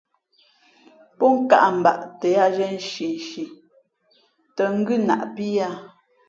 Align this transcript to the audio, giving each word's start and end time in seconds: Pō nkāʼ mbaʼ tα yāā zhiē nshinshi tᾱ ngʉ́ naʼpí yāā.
Pō 1.17 1.25
nkāʼ 1.39 1.65
mbaʼ 1.79 1.99
tα 2.19 2.27
yāā 2.35 2.47
zhiē 2.55 2.69
nshinshi 2.77 3.43
tᾱ 4.55 4.63
ngʉ́ 4.79 4.97
naʼpí 5.07 5.45
yāā. 5.57 5.75